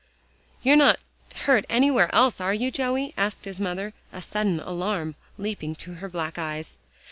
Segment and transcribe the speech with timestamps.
[0.63, 0.97] "You're not
[1.43, 6.09] hurt anywhere else, are you, Joey?" asked his mother, a sudden alarm leaping to her
[6.09, 6.79] black eyes.